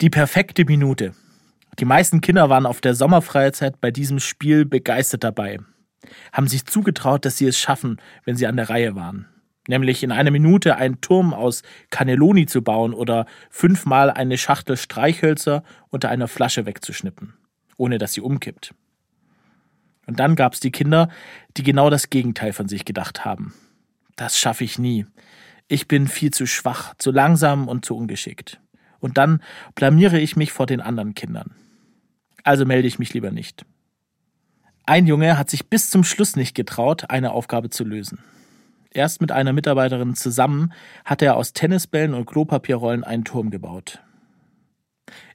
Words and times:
Die 0.00 0.08
perfekte 0.08 0.64
Minute. 0.64 1.12
Die 1.78 1.84
meisten 1.84 2.22
Kinder 2.22 2.48
waren 2.48 2.64
auf 2.64 2.80
der 2.80 2.94
Sommerfreizeit 2.94 3.82
bei 3.82 3.90
diesem 3.90 4.18
Spiel 4.18 4.64
begeistert 4.64 5.24
dabei, 5.24 5.58
haben 6.32 6.48
sich 6.48 6.64
zugetraut, 6.64 7.26
dass 7.26 7.36
sie 7.36 7.46
es 7.46 7.58
schaffen, 7.58 8.00
wenn 8.24 8.34
sie 8.34 8.46
an 8.46 8.56
der 8.56 8.70
Reihe 8.70 8.94
waren. 8.94 9.26
Nämlich 9.68 10.02
in 10.02 10.10
einer 10.10 10.30
Minute 10.30 10.76
einen 10.76 11.02
Turm 11.02 11.34
aus 11.34 11.62
Cannelloni 11.90 12.46
zu 12.46 12.62
bauen 12.62 12.94
oder 12.94 13.26
fünfmal 13.50 14.10
eine 14.10 14.38
Schachtel 14.38 14.78
Streichhölzer 14.78 15.64
unter 15.90 16.08
einer 16.08 16.28
Flasche 16.28 16.64
wegzuschnippen, 16.64 17.34
ohne 17.76 17.98
dass 17.98 18.14
sie 18.14 18.22
umkippt. 18.22 18.74
Und 20.06 20.18
dann 20.18 20.34
gab 20.34 20.54
es 20.54 20.60
die 20.60 20.72
Kinder, 20.72 21.10
die 21.58 21.62
genau 21.62 21.90
das 21.90 22.08
Gegenteil 22.08 22.54
von 22.54 22.68
sich 22.68 22.86
gedacht 22.86 23.26
haben. 23.26 23.52
Das 24.16 24.38
schaffe 24.38 24.64
ich 24.64 24.78
nie. 24.78 25.04
Ich 25.68 25.88
bin 25.88 26.08
viel 26.08 26.30
zu 26.30 26.46
schwach, 26.46 26.94
zu 26.96 27.10
langsam 27.10 27.68
und 27.68 27.84
zu 27.84 27.94
ungeschickt. 27.94 28.60
Und 29.00 29.18
dann 29.18 29.42
blamiere 29.74 30.20
ich 30.20 30.36
mich 30.36 30.52
vor 30.52 30.66
den 30.66 30.80
anderen 30.80 31.14
Kindern. 31.14 31.54
Also 32.44 32.64
melde 32.64 32.88
ich 32.88 32.98
mich 32.98 33.12
lieber 33.12 33.30
nicht. 33.30 33.64
Ein 34.86 35.06
Junge 35.06 35.38
hat 35.38 35.50
sich 35.50 35.68
bis 35.68 35.90
zum 35.90 36.04
Schluss 36.04 36.36
nicht 36.36 36.54
getraut, 36.54 37.10
eine 37.10 37.32
Aufgabe 37.32 37.70
zu 37.70 37.84
lösen. 37.84 38.18
Erst 38.92 39.20
mit 39.20 39.30
einer 39.30 39.52
Mitarbeiterin 39.52 40.16
zusammen 40.16 40.72
hat 41.04 41.22
er 41.22 41.36
aus 41.36 41.52
Tennisbällen 41.52 42.12
und 42.12 42.26
Klopapierrollen 42.26 43.04
einen 43.04 43.24
Turm 43.24 43.50
gebaut. 43.50 44.00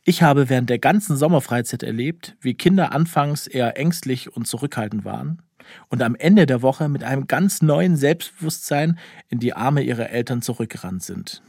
Ich 0.03 0.21
habe 0.21 0.49
während 0.49 0.69
der 0.69 0.79
ganzen 0.79 1.15
Sommerfreizeit 1.15 1.83
erlebt, 1.83 2.35
wie 2.41 2.53
Kinder 2.53 2.91
anfangs 2.91 3.47
eher 3.47 3.77
ängstlich 3.77 4.31
und 4.35 4.45
zurückhaltend 4.45 5.05
waren 5.05 5.41
und 5.89 6.03
am 6.03 6.15
Ende 6.15 6.45
der 6.45 6.61
Woche 6.61 6.89
mit 6.89 7.03
einem 7.03 7.27
ganz 7.27 7.61
neuen 7.61 7.95
Selbstbewusstsein 7.95 8.99
in 9.29 9.39
die 9.39 9.53
Arme 9.53 9.81
ihrer 9.81 10.09
Eltern 10.09 10.41
zurückgerannt 10.41 11.03
sind. 11.03 11.41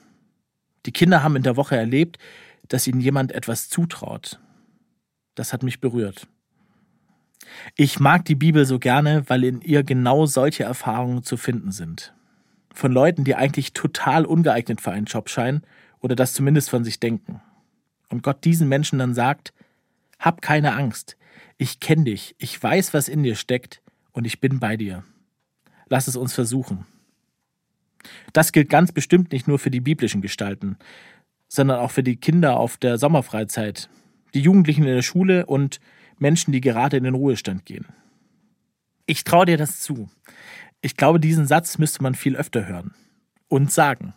Die 0.87 0.93
Kinder 0.93 1.23
haben 1.23 1.37
in 1.37 1.43
der 1.43 1.57
Woche 1.57 1.77
erlebt, 1.77 2.19
dass 2.69 2.87
ihnen 2.87 3.01
jemand 3.01 3.33
etwas 3.33 3.69
zutraut. 3.69 4.41
Das 5.35 5.53
hat 5.53 5.63
mich 5.63 5.81
berührt. 5.81 6.27
Ich 7.77 8.01
mag 8.01 8.25
die 8.25 8.35
Bibel 8.35 8.65
so 8.65 8.79
gerne, 8.79 9.25
weil 9.29 9.45
in 9.45 9.61
ihr 9.61 9.85
genau 9.85 10.27
solche 10.27 10.65
Erfahrungen 10.65 11.23
zu 11.23 11.37
finden 11.37 11.71
sind. 11.71 12.15
Von 12.73 12.93
Leuten, 12.93 13.25
die 13.25 13.35
eigentlich 13.35 13.73
total 13.73 14.25
ungeeignet 14.25 14.81
für 14.81 14.91
einen 14.91 15.07
Job 15.07 15.29
scheinen 15.29 15.63
oder 16.01 16.17
das 16.17 16.33
zumindest 16.33 16.71
von 16.71 16.85
sich 16.85 16.99
denken 16.99 17.41
und 18.09 18.23
Gott 18.23 18.45
diesen 18.45 18.69
Menschen 18.69 18.99
dann 18.99 19.15
sagt, 19.15 19.53
hab 20.19 20.43
keine 20.43 20.75
Angst, 20.75 21.17
ich 21.59 21.81
kenne 21.81 22.05
dich, 22.05 22.35
ich 22.39 22.61
weiß, 22.63 22.95
was 22.95 23.09
in 23.09 23.23
dir 23.23 23.37
steckt 23.37 23.83
und 24.13 24.27
ich 24.27 24.41
bin 24.41 24.61
bei 24.61 24.77
dir. 24.77 25.05
Lass 25.89 26.09
es 26.09 26.17
uns 26.17 26.35
versuchen. 26.35 26.87
Das 28.37 28.53
gilt 28.53 28.69
ganz 28.69 28.93
bestimmt 28.93 29.33
nicht 29.33 29.49
nur 29.49 29.59
für 29.59 29.71
die 29.71 29.81
biblischen 29.81 30.21
Gestalten, 30.21 30.77
sondern 31.49 31.79
auch 31.79 31.91
für 31.91 32.03
die 32.03 32.17
Kinder 32.17 32.59
auf 32.59 32.77
der 32.77 32.99
Sommerfreizeit, 32.99 33.89
die 34.35 34.43
Jugendlichen 34.43 34.83
in 34.83 34.95
der 34.95 35.01
Schule 35.01 35.47
und 35.47 35.81
Menschen, 36.19 36.53
die 36.53 36.61
gerade 36.61 36.99
in 36.99 37.05
den 37.05 37.15
Ruhestand 37.15 37.65
gehen. 37.65 37.87
Ich 39.07 39.25
traue 39.25 39.47
dir 39.47 39.57
das 39.57 39.81
zu. 39.81 40.11
Ich 40.83 40.99
glaube, 40.99 41.19
diesen 41.19 41.47
Satz 41.47 41.79
müsste 41.79 42.03
man 42.03 42.15
viel 42.15 42.37
öfter 42.37 42.67
hören 42.67 42.95
und 43.49 43.73
sagen. 43.73 44.13